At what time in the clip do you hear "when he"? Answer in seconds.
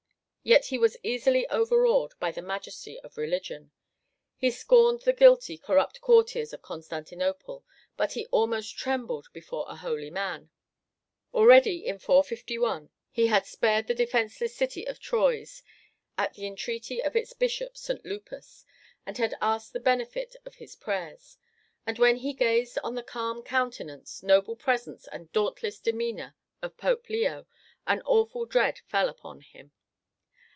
21.99-22.33